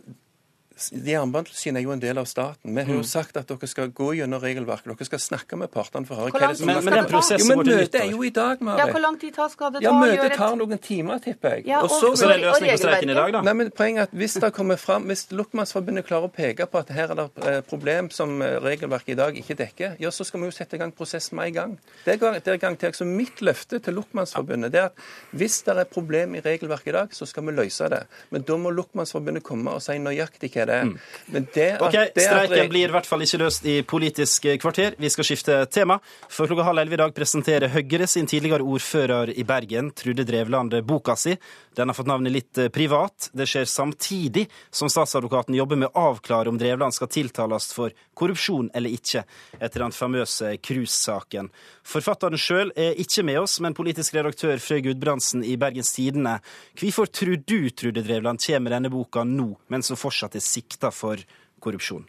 Jernbanetilsynet 0.92 1.80
er 1.80 1.84
jo 1.86 1.92
en 1.94 2.00
del 2.02 2.18
av 2.18 2.26
staten. 2.28 2.74
Vi 2.74 2.84
har 2.84 2.94
jo 2.94 3.02
sagt 3.06 3.36
at 3.36 3.48
dere 3.48 3.68
skal 3.70 3.90
gå 3.94 4.12
gjennom 4.18 4.40
regelverket. 4.42 4.90
Dere 4.92 5.08
skal 5.08 5.22
snakke 5.22 5.58
med 5.60 5.70
partene 5.72 6.08
for 6.08 6.16
å 6.16 6.24
høre 6.24 6.32
hva 6.32 6.40
det 6.40 6.48
er 6.48 6.58
som 6.60 6.70
Men, 6.70 6.84
men 6.84 6.96
den 6.98 7.08
prosessen 7.10 7.52
går 7.56 7.64
til 7.68 7.78
møtet 7.82 7.98
er 8.00 8.10
jo 8.10 8.22
i 8.22 8.30
dag, 8.30 8.62
Ja, 8.62 8.86
hvor 8.90 9.02
lang 9.04 9.18
tid 9.20 9.34
tar 9.36 9.48
skal 9.52 9.72
det 9.72 9.82
ta 9.82 9.88
Ja, 9.88 9.92
møtet 9.98 10.36
tar 10.36 10.56
noen 10.56 10.78
timer, 10.82 11.18
tipper 11.22 11.56
jeg. 11.56 11.66
Ja, 11.66 11.80
og 11.82 11.90
og- 11.90 12.00
så 12.00 12.12
Så 12.16 12.28
det 12.28 12.36
er 12.38 12.44
løsning 12.46 12.72
på 12.72 12.78
streiken 12.82 13.10
i 13.10 13.14
dag, 13.14 13.32
da? 13.32 13.42
Nei, 13.42 13.52
men 13.52 13.70
poenget 13.70 13.98
er 13.98 14.02
at 14.02 14.12
Hvis 14.12 14.34
det 14.40 14.52
kommer 14.52 14.76
frem, 14.76 15.04
hvis 15.04 15.26
Lokmannsforbundet 15.32 16.06
klarer 16.06 16.28
å 16.28 16.32
peke 16.32 16.66
på 16.66 16.78
at 16.78 16.88
her 16.88 17.10
er 17.10 17.14
det 17.14 17.46
eh, 17.46 17.60
problem 17.62 18.10
som 18.10 18.40
eh, 18.42 18.58
regelverket 18.60 19.08
i 19.08 19.14
dag 19.14 19.34
ikke 19.36 19.56
dekker, 19.56 19.96
ja, 20.00 20.10
så 20.10 20.24
skal 20.24 20.40
vi 20.40 20.46
jo 20.46 20.52
sette 20.52 20.74
i 20.74 20.78
gang 20.78 20.92
prosessen 20.92 21.36
med 21.36 21.46
en 21.46 21.54
gang. 21.54 21.78
Det 22.04 22.20
er, 22.22 22.40
det 22.40 22.48
er 22.48 22.56
garantert. 22.58 22.96
Så 22.96 23.06
mitt 23.06 23.40
løfte 23.40 23.80
til 23.82 23.94
Lokmannsforbundet 23.94 24.72
det 24.72 24.80
er 24.80 24.84
at 24.90 24.94
hvis 25.32 25.62
det 25.64 25.76
er 25.76 25.84
problem 25.84 26.34
i 26.34 26.40
regelverket 26.40 26.88
i 26.88 26.96
dag, 26.96 27.08
så 27.12 27.26
skal 27.26 27.44
vi 27.46 27.52
løse 27.52 27.88
det. 27.92 28.02
Men 28.30 28.42
da 28.42 28.56
må 28.56 28.72
Lokmannsforbundet 28.74 29.42
komme 29.42 29.74
og 29.76 29.82
si 29.84 29.98
nøyaktig 29.98 30.52
hva 30.52 30.66
det 30.68 30.71
er. 30.72 30.92
Men 31.32 31.48
det 31.54 31.68
at, 31.76 31.82
Ok, 31.86 31.98
det 32.16 32.26
Streiken 32.26 32.70
blir 32.72 32.88
i 32.88 32.94
hvert 32.94 33.08
fall 33.08 33.24
ikke 33.24 33.42
løst 33.44 33.66
i 33.68 33.78
Politisk 33.86 34.48
kvarter. 34.62 34.96
Vi 34.98 35.10
skal 35.12 35.28
skifte 35.28 35.58
tema. 35.72 35.98
For 36.32 36.50
klokka 36.50 36.66
halv 36.70 36.82
elleve 36.82 36.98
i 36.98 37.02
dag 37.04 37.14
presenterer 37.16 37.72
Høyre 37.72 38.08
sin 38.10 38.28
tidligere 38.30 38.66
ordfører 38.66 39.34
i 39.36 39.44
Bergen, 39.48 39.92
Trude 39.96 40.26
Drevland, 40.28 40.74
boka 40.88 41.16
si. 41.18 41.36
Den 41.76 41.88
har 41.88 41.94
fått 41.94 42.10
navnet 42.10 42.32
Litt 42.32 42.58
eh, 42.58 42.68
privat. 42.68 43.30
Det 43.32 43.46
skjer 43.48 43.64
samtidig 43.68 44.46
som 44.70 44.90
statsadvokaten 44.92 45.56
jobber 45.56 45.76
med 45.80 45.92
å 45.92 46.06
avklare 46.12 46.48
om 46.48 46.58
Drevland 46.60 46.94
skal 46.94 47.10
tiltales 47.12 47.70
for 47.72 47.92
korrupsjon 48.16 48.70
eller 48.74 48.92
ikke, 48.92 49.24
etter 49.58 49.84
den 49.84 49.94
famøse 49.96 50.54
cruisesaken. 50.64 51.50
Forfatteren 51.88 52.40
sjøl 52.40 52.72
er 52.76 52.98
ikke 53.00 53.24
med 53.26 53.40
oss, 53.42 53.58
men 53.64 53.76
politisk 53.76 54.16
redaktør 54.16 54.60
Frøy 54.62 54.82
Gudbrandsen 54.86 55.44
i 55.44 55.56
Bergens 55.60 55.92
Tidende. 55.96 56.38
Hvorfor 56.78 57.08
tror 57.08 57.40
du 57.40 57.70
Trude 57.70 58.04
Drevland 58.04 58.42
kommer 58.44 58.76
denne 58.76 58.92
boka 58.92 59.24
nå, 59.28 59.50
mens 59.72 59.92
hun 59.92 60.00
fortsatt 60.00 60.36
er 60.38 60.44
sikta 60.52 60.92
for 60.94 61.20
korrupsjon? 61.62 62.06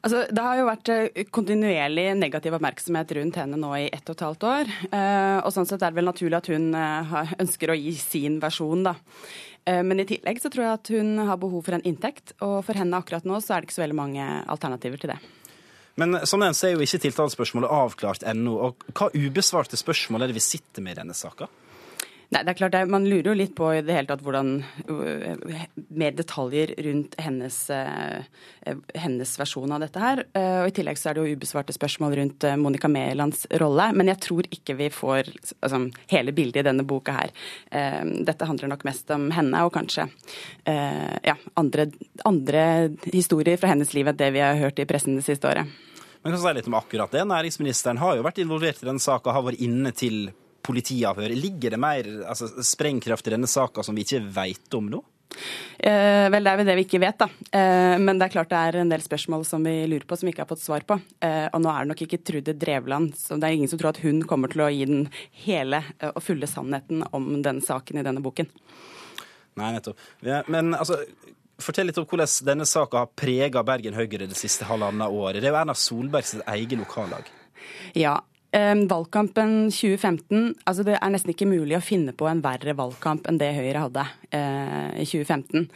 Altså, 0.00 0.22
det 0.32 0.40
har 0.40 0.56
jo 0.56 0.68
vært 0.68 0.90
eh, 0.94 1.24
kontinuerlig 1.28 2.06
negativ 2.16 2.54
oppmerksomhet 2.56 3.10
rundt 3.18 3.36
henne 3.36 3.58
nå 3.60 3.70
i 3.76 3.90
ett 3.92 4.06
og 4.08 4.16
et 4.16 4.24
halvt 4.24 4.46
år. 4.48 4.70
Eh, 4.88 5.38
og 5.44 5.52
sånn 5.52 5.68
sett 5.68 5.82
er 5.82 5.92
det 5.92 6.00
vel 6.00 6.08
naturlig 6.08 6.38
at 6.38 6.48
hun 6.48 6.70
eh, 6.72 7.34
ønsker 7.44 7.72
å 7.72 7.76
gi 7.76 7.92
sin 8.00 8.40
versjon, 8.42 8.86
da. 8.88 8.96
Men 9.70 10.00
i 10.00 10.06
tillegg 10.08 10.38
så 10.40 10.48
tror 10.50 10.64
jeg 10.64 10.72
at 10.78 10.88
hun 10.96 11.18
har 11.28 11.36
behov 11.38 11.66
for 11.66 11.76
en 11.76 11.84
inntekt, 11.86 12.32
og 12.42 12.62
for 12.64 12.80
henne 12.80 12.96
akkurat 12.96 13.26
nå 13.28 13.36
så 13.44 13.52
er 13.52 13.60
det 13.60 13.68
ikke 13.68 13.76
så 13.76 13.82
veldig 13.82 13.98
mange 13.98 14.24
alternativer 14.50 14.98
til 14.98 15.12
det. 15.12 15.18
Men 16.00 16.16
som 16.26 16.40
nevnt 16.40 16.56
så 16.56 16.70
er 16.70 16.72
jo 16.74 16.86
ikke 16.86 17.02
tiltalespørsmålet 17.04 17.74
avklart 17.76 18.24
ennå. 18.32 18.54
Og 18.56 18.86
hva 18.96 19.10
ubesvarte 19.12 19.78
spørsmål 19.78 20.24
er 20.24 20.32
det 20.32 20.38
vi 20.40 20.46
sitter 20.46 20.82
med 20.82 20.96
i 20.96 21.00
denne 21.02 21.14
saka? 21.14 21.50
Nei, 22.30 22.44
det 22.46 22.52
er 22.52 22.58
klart 22.60 22.90
Man 22.90 23.08
lurer 23.10 23.32
jo 23.32 23.34
litt 23.34 23.56
på 23.58 23.72
i 23.74 23.80
det 23.82 23.94
hele 23.94 24.06
tatt 24.06 24.20
hvordan 24.22 24.52
øh, 24.86 25.62
Mer 25.98 26.14
detaljer 26.14 26.72
rundt 26.86 27.16
hennes, 27.18 27.56
øh, 27.74 28.76
hennes 28.94 29.32
versjon 29.40 29.74
av 29.74 29.82
dette 29.82 30.02
her. 30.02 30.22
Eh, 30.38 30.60
Og 30.62 30.70
I 30.70 30.74
tillegg 30.76 31.00
så 31.00 31.10
er 31.10 31.18
det 31.18 31.24
jo 31.24 31.34
ubesvarte 31.38 31.74
spørsmål 31.74 32.14
rundt 32.20 32.46
øh, 32.46 32.56
Monica 32.62 32.90
Mælands 32.90 33.48
rolle. 33.58 33.88
Men 33.98 34.12
jeg 34.12 34.22
tror 34.22 34.46
ikke 34.46 34.76
vi 34.78 34.90
får 34.94 35.32
altså, 35.58 35.82
hele 36.12 36.34
bildet 36.36 36.62
i 36.62 36.66
denne 36.68 36.86
boka 36.86 37.16
her. 37.16 37.34
Dette 38.26 38.46
handler 38.46 38.70
nok 38.70 38.84
mest 38.86 39.10
om 39.14 39.28
henne, 39.34 39.62
og 39.66 39.72
kanskje 39.74 40.06
ja, 40.66 41.34
andre, 41.58 41.86
andre 42.28 42.62
historier 43.12 43.58
fra 43.60 43.72
hennes 43.72 43.92
liv 43.96 44.10
enn 44.10 44.18
det 44.18 44.30
vi 44.34 44.42
har 44.42 44.58
hørt 44.60 44.78
i 44.82 44.86
pressen 44.88 45.18
det 45.18 45.26
siste 45.26 45.48
året. 45.50 45.70
Men 46.22 46.34
kan 46.34 46.42
si 46.42 46.54
litt 46.56 46.68
om 46.70 46.78
akkurat 46.78 47.14
det? 47.14 47.24
Næringsministeren 47.26 48.00
har 48.02 48.18
jo 48.18 48.26
vært 48.26 48.42
involvert 48.42 48.82
i 48.82 48.88
denne 48.88 49.02
saka, 49.02 49.34
har 49.34 49.46
vært 49.46 49.62
inne 49.64 49.92
til 49.96 50.30
politiavhør. 50.66 51.32
Ligger 51.36 51.74
det 51.74 51.80
mer 51.80 52.10
altså, 52.28 52.50
sprengkraft 52.66 53.28
i 53.28 53.34
denne 53.36 53.50
saka 53.50 53.84
som 53.86 53.96
vi 53.96 54.06
ikke 54.06 54.22
veit 54.34 54.78
om 54.78 54.90
nå? 54.92 55.02
Eh, 55.78 56.26
vel, 56.32 56.44
det 56.44 56.52
er 56.52 56.58
vel 56.58 56.68
det 56.68 56.76
vi 56.80 56.84
ikke 56.84 57.00
vet, 57.00 57.22
da. 57.22 57.28
Eh, 57.56 57.96
men 58.02 58.18
det 58.18 58.26
er 58.26 58.34
klart 58.34 58.50
det 58.50 58.60
er 58.60 58.80
en 58.80 58.90
del 58.90 59.02
spørsmål 59.04 59.44
som 59.48 59.64
vi 59.64 59.74
lurer 59.88 60.04
på, 60.08 60.18
som 60.18 60.28
vi 60.28 60.34
ikke 60.34 60.44
har 60.44 60.50
fått 60.50 60.64
svar 60.64 60.84
på. 60.86 60.98
Eh, 61.24 61.46
og 61.54 61.62
nå 61.62 61.70
er 61.72 61.84
det 61.84 61.92
nok 61.92 62.04
ikke 62.06 62.20
Trude 62.26 62.54
Drevland, 62.58 63.14
så 63.18 63.38
det 63.40 63.48
er 63.48 63.58
ingen 63.58 63.70
som 63.70 63.80
tror 63.80 63.94
at 63.94 64.02
hun 64.04 64.22
kommer 64.28 64.52
til 64.52 64.64
å 64.66 64.70
gi 64.74 64.86
den 64.90 65.06
hele 65.44 65.82
eh, 65.98 66.10
og 66.10 66.22
fulle 66.24 66.50
sannheten 66.50 67.04
om 67.16 67.30
denne 67.38 67.64
saken 67.64 68.02
i 68.02 68.06
denne 68.06 68.24
boken. 68.24 68.50
Nei, 69.60 69.74
nettopp. 69.76 70.02
Ja, 70.26 70.42
Men 70.50 70.74
altså, 70.76 71.00
fortell 71.62 71.90
litt 71.90 71.98
om 72.00 72.08
hvordan 72.08 72.30
denne 72.48 72.66
saka 72.68 73.04
har 73.04 73.14
prega 73.18 73.64
Bergen 73.66 73.96
Høyre 73.96 74.26
det 74.26 74.38
siste 74.38 74.68
halvannet 74.68 75.12
året. 75.14 75.40
Det 75.40 75.50
er 75.50 75.54
jo 75.54 75.62
Erna 75.62 75.76
Solbergs 75.76 76.36
eget 76.42 76.76
lokallag. 76.80 77.30
Ja. 77.96 78.18
Eh, 78.50 78.74
valgkampen 78.90 79.68
2015 79.70 80.56
altså 80.66 80.82
Det 80.82 80.96
er 80.96 81.12
nesten 81.14 81.30
ikke 81.30 81.46
mulig 81.46 81.76
å 81.78 81.84
finne 81.84 82.10
på 82.16 82.26
en 82.26 82.42
verre 82.42 82.74
valgkamp 82.74 83.28
enn 83.30 83.38
det 83.38 83.52
Høyre 83.54 83.84
hadde 83.84 84.06
eh, 84.34 85.02
i 85.04 85.06
2015. 85.06 85.68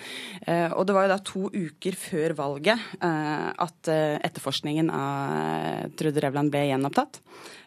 Eh, 0.42 0.74
og 0.74 0.82
det 0.88 0.96
var 0.96 1.06
jo 1.06 1.12
da 1.12 1.20
to 1.22 1.44
uker 1.54 1.98
før 1.98 2.34
valget 2.40 2.82
eh, 2.98 3.48
at 3.66 3.92
etterforskningen 3.94 4.90
av 4.90 5.94
Trude 5.94 6.24
Revland 6.24 6.50
ble 6.50 6.66
gjenopptatt. 6.72 7.22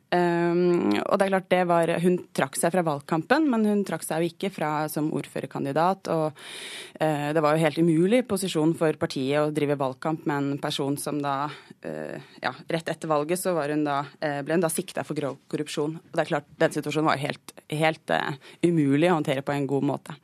Um, 0.07 0.93
og 1.03 1.17
det 1.19 1.25
er 1.25 1.31
klart 1.33 1.47
det 1.51 1.63
var, 1.67 1.91
Hun 1.99 2.13
trakk 2.31 2.55
seg 2.55 2.71
fra 2.71 2.83
valgkampen, 2.87 3.49
men 3.51 3.65
hun 3.67 3.81
trakk 3.83 4.05
seg 4.07 4.23
jo 4.23 4.29
ikke 4.31 4.51
fra 4.55 4.69
som 4.91 5.09
ordførerkandidat. 5.11 6.07
og 6.13 6.31
uh, 6.31 7.27
Det 7.35 7.43
var 7.43 7.55
jo 7.55 7.63
helt 7.65 7.81
umulig 7.83 8.21
posisjon 8.29 8.71
for 8.79 8.95
partiet 8.99 9.41
å 9.41 9.51
drive 9.51 9.75
valgkamp 9.79 10.23
med 10.29 10.37
en 10.37 10.61
person 10.63 10.95
som 11.01 11.19
da 11.23 11.49
uh, 11.49 12.29
ja, 12.39 12.53
Rett 12.71 12.93
etter 12.93 13.11
valget 13.11 13.41
så 13.41 13.55
hun 13.57 13.83
da, 13.83 14.03
uh, 14.23 14.39
ble 14.47 14.55
hun 14.55 14.63
da 14.63 14.71
sikta 14.71 15.03
for 15.03 15.17
grov 15.17 15.41
korrupsjon. 15.51 15.99
og 15.99 16.15
det 16.15 16.23
er 16.23 16.31
klart 16.31 16.55
Den 16.55 16.77
situasjonen 16.77 17.11
var 17.11 17.19
helt, 17.25 17.53
helt 17.67 18.15
umulig 18.63 19.11
å 19.11 19.19
håndtere 19.19 19.43
på 19.43 19.57
en 19.57 19.67
god 19.67 19.91
måte. 19.91 20.15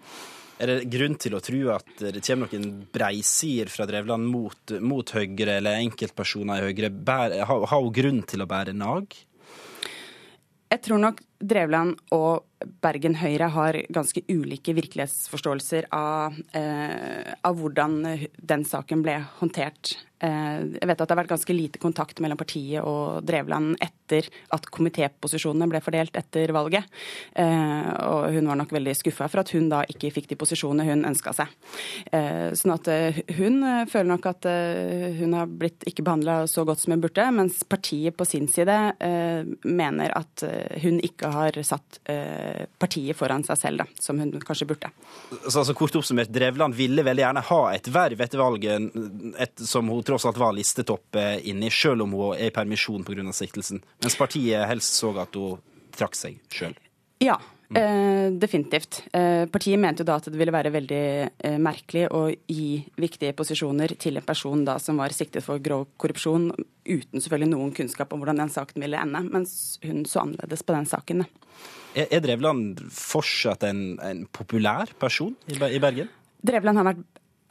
Er 0.64 0.70
det 0.70 0.88
grunn 0.94 1.18
til 1.20 1.36
å 1.36 1.42
tro 1.44 1.60
at 1.74 1.92
det 2.00 2.22
kommer 2.24 2.48
noen 2.48 2.86
breisider 2.94 3.68
fra 3.74 3.88
Drevland 3.90 4.30
mot, 4.32 4.76
mot 4.80 5.12
Høyre, 5.12 5.58
eller 5.58 5.82
enkeltpersoner 5.82 6.62
i 6.62 6.70
Høyre? 6.70 6.94
Bære, 6.94 7.44
har 7.50 7.74
hun 7.74 7.92
grunn 7.92 8.22
til 8.30 8.46
å 8.46 8.48
bære 8.48 8.78
nag? 8.78 9.18
Jeg 10.74 10.82
tror 10.82 10.98
nok 10.98 11.20
Drevland 11.44 12.00
og 12.16 12.46
Bergen 12.84 13.18
Høyre 13.20 13.50
har 13.54 13.78
ganske 13.94 14.24
ulike 14.32 14.76
virkelighetsforståelser 14.78 15.90
av, 15.92 16.36
eh, 16.56 17.34
av 17.44 17.60
hvordan 17.60 18.02
den 18.40 18.66
saken 18.66 19.04
ble 19.04 19.20
håndtert. 19.40 19.98
Eh, 20.24 20.60
jeg 20.80 20.88
vet 20.88 21.02
at 21.02 21.10
det 21.10 21.12
har 21.12 21.20
vært 21.20 21.34
ganske 21.34 21.56
lite 21.56 21.80
kontakt 21.84 22.22
mellom 22.24 22.40
partiet 22.40 22.86
og 22.88 23.26
Drevland 23.28 23.76
etter 23.84 24.30
at 24.56 24.70
komitéposisjonene 24.72 25.68
ble 25.68 25.82
fordelt 25.84 26.16
etter 26.16 26.54
valget. 26.56 26.88
Eh, 27.36 27.90
og 28.08 28.30
hun 28.32 28.48
var 28.48 28.60
nok 28.62 28.72
veldig 28.72 28.96
skuffa 28.96 29.28
for 29.28 29.44
at 29.44 29.52
hun 29.56 29.68
da 29.72 29.82
ikke 29.90 30.14
fikk 30.16 30.30
de 30.32 30.40
posisjonene 30.40 30.88
hun 30.88 31.04
ønska 31.10 31.34
seg. 31.36 31.52
Eh, 32.14 32.54
sånn 32.56 32.76
at 32.76 32.88
eh, 32.94 33.20
hun 33.36 33.60
eh, 33.68 33.84
føler 33.92 34.12
nok 34.14 34.30
at 34.32 34.48
hun 35.20 35.34
har 35.36 35.50
blitt 35.50 35.84
ikke 35.90 36.06
behandla 36.06 36.44
så 36.48 36.64
godt 36.68 36.84
som 36.84 36.94
hun 36.96 37.04
burde, 37.04 37.26
mens 37.36 37.62
partiet 37.68 38.16
på 38.16 38.26
sin 38.28 38.48
side 38.52 38.76
mener 39.64 40.12
at 40.16 40.44
hun 40.84 41.00
ikke 41.04 41.32
har 41.34 41.58
satt 41.66 42.00
eh, 42.10 42.64
partiet 42.80 43.18
foran 43.18 43.44
seg 43.46 43.60
selv, 43.60 43.84
da, 43.84 44.02
som 44.02 44.20
hun 44.22 44.32
kanskje 44.44 44.68
burde. 44.70 44.92
Så 45.48 45.62
altså, 45.62 45.76
kort 45.78 45.98
oppsummert, 46.00 46.32
Drevland 46.34 46.78
ville 46.78 47.06
veldig 47.06 47.26
gjerne 47.26 47.46
ha 47.50 47.62
et 47.74 47.90
verv 47.94 48.24
etter 48.26 48.42
valget 48.42 48.96
et, 49.42 49.66
som 49.66 49.90
hun 49.92 50.06
tross 50.06 50.28
alt 50.30 50.40
var 50.42 50.56
listetopp 50.56 51.20
inni, 51.44 51.72
selv 51.74 52.06
om 52.06 52.16
hun 52.18 52.38
er 52.38 52.50
i 52.52 52.56
permisjon 52.56 53.06
pga. 53.08 53.26
siktelsen. 53.34 53.84
Mens 54.04 54.18
partiet 54.20 54.68
helst 54.70 55.00
så 55.00 55.14
at 55.22 55.36
hun 55.40 55.62
trakk 55.94 56.18
seg 56.18 56.40
sjøl. 56.54 56.74
Ja, 57.24 57.38
eh, 57.80 58.28
definitivt. 58.40 59.02
Eh, 59.14 59.46
partiet 59.52 59.80
mente 59.82 60.04
jo 60.04 60.08
da 60.08 60.18
at 60.20 60.30
det 60.30 60.40
ville 60.40 60.54
være 60.54 60.72
veldig 60.74 61.04
eh, 61.04 61.60
merkelig 61.62 62.08
å 62.14 62.24
gi 62.32 62.84
viktige 63.00 63.36
posisjoner 63.38 63.96
til 64.00 64.20
en 64.20 64.26
person 64.28 64.66
da 64.68 64.78
som 64.82 65.02
var 65.02 65.16
siktet 65.16 65.46
for 65.46 65.62
grov 65.64 65.88
korrupsjon, 66.02 66.52
uten 66.88 67.20
selvfølgelig 67.20 67.52
noen 67.54 67.76
kunnskap 67.76 68.14
om 68.14 68.24
hvordan 68.24 68.44
den 68.44 68.54
saken 68.54 68.86
ville 68.86 69.00
ende, 69.00 69.24
mens 69.34 69.78
hun 69.86 70.04
så 70.10 70.24
annerledes 70.24 70.66
på 70.66 70.76
den 70.76 70.90
saken. 70.90 71.26
Er, 71.94 72.10
er 72.10 72.24
Drevland 72.26 72.82
fortsatt 72.94 73.66
en, 73.70 73.86
en 74.02 74.26
populær 74.34 74.94
person 75.00 75.36
i, 75.48 75.58
i 75.58 75.82
Bergen? 75.84 76.12
Drevland 76.44 76.82
har 76.82 76.90
vært, 76.90 77.04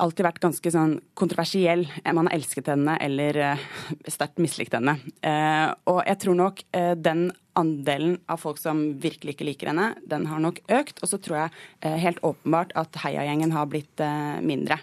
alltid 0.02 0.26
vært 0.26 0.42
ganske 0.42 0.72
sånn 0.74 0.96
kontroversiell. 1.18 1.86
Man 2.04 2.28
har 2.28 2.36
elsket 2.36 2.70
henne 2.72 2.96
eller 3.02 3.38
eh, 3.38 3.64
sterkt 4.10 4.42
mislikt 4.42 4.74
henne. 4.76 4.98
Eh, 5.22 5.68
og 5.90 6.02
jeg 6.08 6.20
tror 6.24 6.38
nok 6.38 6.62
eh, 6.74 6.92
den 6.98 7.30
andelen 7.58 8.16
av 8.32 8.40
folk 8.40 8.60
som 8.60 8.80
virkelig 9.00 9.34
ikke 9.34 9.46
liker 9.50 9.70
henne, 9.72 9.90
den 10.08 10.26
har 10.30 10.40
nok 10.42 10.62
økt. 10.72 11.02
Og 11.02 11.10
så 11.10 11.20
tror 11.22 11.38
jeg 11.42 11.56
eh, 11.84 11.98
helt 12.04 12.22
åpenbart 12.24 12.72
at 12.80 13.02
heiagjengen 13.04 13.52
har 13.54 13.68
blitt 13.70 14.02
eh, 14.02 14.38
mindre. 14.44 14.80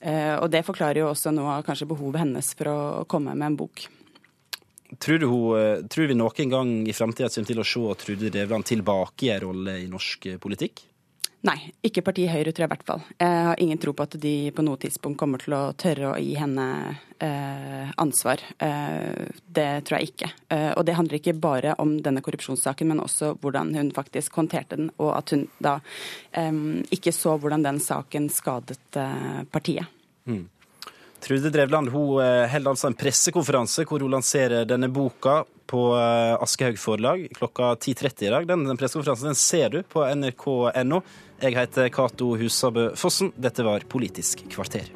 Eh, 0.00 0.36
og 0.36 0.50
det 0.52 0.66
forklarer 0.66 1.02
jo 1.02 1.10
også 1.12 1.32
noe 1.34 1.58
av 1.58 1.64
kanskje 1.66 1.88
behovet 1.90 2.24
hennes 2.24 2.52
for 2.58 2.72
å 2.72 3.08
komme 3.10 3.34
med 3.34 3.52
en 3.52 3.58
bok. 3.64 3.88
Tror, 4.98 5.22
hun, 5.22 5.58
eh, 5.60 5.82
tror 5.86 6.10
vi 6.10 6.18
noen 6.18 6.50
gang 6.50 6.70
i 6.88 6.94
framtida 6.96 7.30
kommer 7.30 7.46
til 7.52 7.62
å 7.62 7.66
se 7.66 8.04
Trude 8.04 8.30
Drevland 8.30 8.66
tilbake 8.66 9.28
i 9.28 9.34
en 9.36 9.44
rolle 9.44 9.76
i 9.84 9.90
norsk 9.90 10.26
eh, 10.26 10.40
politikk? 10.42 10.82
Nei, 11.40 11.56
ikke 11.80 12.02
partiet 12.04 12.28
Høyre, 12.34 12.52
tror 12.52 12.66
jeg 12.66 12.68
i 12.68 12.72
hvert 12.74 12.84
fall. 12.84 13.04
Jeg 13.16 13.44
har 13.46 13.60
ingen 13.64 13.78
tro 13.80 13.94
på 13.96 14.04
at 14.04 14.16
de 14.20 14.32
på 14.52 14.64
noe 14.64 14.76
tidspunkt 14.80 15.16
kommer 15.22 15.40
til 15.40 15.54
å 15.56 15.60
tørre 15.72 16.10
å 16.10 16.18
gi 16.20 16.34
henne 16.36 16.66
eh, 17.16 17.88
ansvar. 18.02 18.42
Eh, 18.60 19.30
det 19.48 19.68
tror 19.88 19.96
jeg 19.96 20.10
ikke. 20.10 20.28
Eh, 20.52 20.68
og 20.74 20.84
det 20.84 20.98
handler 20.98 21.16
ikke 21.16 21.32
bare 21.40 21.72
om 21.80 21.94
denne 22.04 22.20
korrupsjonssaken, 22.26 22.92
men 22.92 23.00
også 23.00 23.32
hvordan 23.40 23.72
hun 23.72 23.88
faktisk 23.96 24.36
håndterte 24.36 24.76
den, 24.76 24.90
og 25.00 25.14
at 25.16 25.32
hun 25.32 25.46
da 25.64 25.78
eh, 26.36 26.52
ikke 26.92 27.14
så 27.16 27.38
hvordan 27.40 27.64
den 27.64 27.80
saken 27.80 28.28
skadet 28.34 29.00
eh, 29.00 29.40
partiet. 29.48 29.88
Trude 31.24 31.52
Drevland 31.52 31.88
hun 31.92 32.20
holder 32.20 32.68
altså 32.70 32.88
en 32.88 32.96
pressekonferanse 32.96 33.86
hvor 33.88 34.04
hun 34.04 34.12
lanserer 34.12 34.68
denne 34.68 34.88
boka 34.92 35.42
på 35.68 35.82
Aschehoug 35.94 36.78
forlag 36.80 37.26
klokka 37.36 37.74
10.30 37.74 38.24
i 38.24 38.30
dag. 38.32 38.46
Den, 38.48 38.64
den 38.68 38.80
pressekonferansen 38.80 39.28
den 39.28 39.36
ser 39.38 39.74
du 39.74 39.82
på 39.84 40.04
nrk.no. 40.08 41.02
Jeg 41.40 41.56
heter 41.56 41.88
Cato 41.88 42.34
Husabø 42.36 42.90
Fossen. 43.00 43.30
Dette 43.40 43.64
var 43.64 43.86
Politisk 43.88 44.42
kvarter. 44.52 44.90